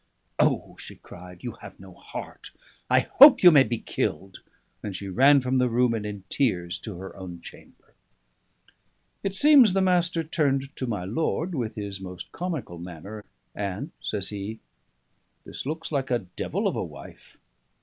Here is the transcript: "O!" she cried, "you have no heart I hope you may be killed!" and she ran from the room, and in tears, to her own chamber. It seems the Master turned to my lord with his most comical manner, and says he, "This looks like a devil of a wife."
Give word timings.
"O!" 0.39 0.75
she 0.79 0.95
cried, 0.95 1.43
"you 1.43 1.51
have 1.61 1.79
no 1.79 1.93
heart 1.93 2.49
I 2.89 3.01
hope 3.01 3.43
you 3.43 3.51
may 3.51 3.61
be 3.61 3.77
killed!" 3.77 4.39
and 4.81 4.95
she 4.97 5.07
ran 5.07 5.41
from 5.41 5.57
the 5.57 5.69
room, 5.69 5.93
and 5.93 6.07
in 6.07 6.23
tears, 6.27 6.79
to 6.79 6.97
her 6.97 7.15
own 7.15 7.39
chamber. 7.39 7.93
It 9.21 9.35
seems 9.35 9.73
the 9.73 9.79
Master 9.81 10.23
turned 10.23 10.75
to 10.77 10.87
my 10.87 11.05
lord 11.05 11.53
with 11.53 11.75
his 11.75 12.01
most 12.01 12.31
comical 12.31 12.79
manner, 12.79 13.23
and 13.53 13.91
says 14.01 14.29
he, 14.29 14.59
"This 15.45 15.67
looks 15.67 15.91
like 15.91 16.09
a 16.09 16.25
devil 16.35 16.67
of 16.67 16.75
a 16.75 16.83
wife." 16.83 17.37